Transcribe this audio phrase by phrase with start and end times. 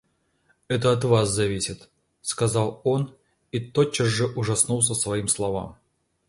[0.67, 1.91] Это от вас зависит,—
[2.23, 3.15] сказал он
[3.51, 5.77] и тотчас же ужаснулся своим словам.